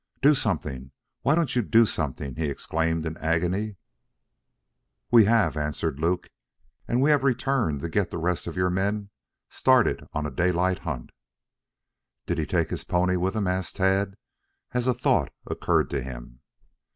"Do 0.23 0.33
something! 0.33 0.89
Why 1.21 1.35
don't 1.35 1.55
you 1.55 1.61
do 1.61 1.85
something?" 1.85 2.33
he 2.35 2.47
exclaimed 2.47 3.05
in 3.05 3.17
agony. 3.17 3.75
"We 5.11 5.25
have," 5.25 5.55
answered 5.55 5.99
Luke. 5.99 6.31
"And 6.87 7.03
we 7.03 7.11
have 7.11 7.23
returned 7.23 7.81
to 7.81 7.87
get 7.87 8.09
the 8.09 8.17
rest 8.17 8.47
of 8.47 8.55
your 8.57 8.71
men 8.71 9.11
started 9.51 10.07
on 10.13 10.25
a 10.25 10.31
daylight 10.31 10.79
hunt." 10.79 11.11
"Did 12.25 12.39
he 12.39 12.47
take 12.47 12.71
his 12.71 12.83
pony 12.83 13.15
with 13.15 13.35
him?" 13.35 13.45
asked 13.45 13.75
Tad, 13.75 14.15
as 14.71 14.87
a 14.87 14.95
thought 14.95 15.31
occurred 15.45 15.91
to 15.91 16.01
him. 16.01 16.39